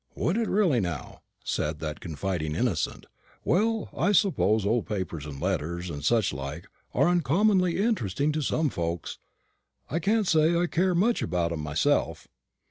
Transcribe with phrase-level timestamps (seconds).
[0.15, 3.05] "Would it really, now?" said that confiding innocent.
[3.45, 8.69] "Well, I suppose old papers, and letters, and such like, are uncommonly interesting to some
[8.71, 9.19] folks.
[9.91, 12.27] I can't say I care much about 'em myself."